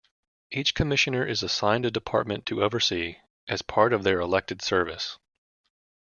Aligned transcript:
Each 0.49 0.73
commissioner 0.73 1.27
is 1.27 1.43
assigned 1.43 1.85
a 1.85 1.91
department 1.91 2.47
to 2.47 2.63
oversee 2.63 3.17
as 3.47 3.61
part 3.61 3.93
of 3.93 4.01
their 4.01 4.19
elected 4.19 4.63
service. 4.63 5.19